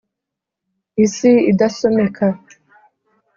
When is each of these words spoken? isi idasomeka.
isi 1.05 1.31
idasomeka. 1.51 2.27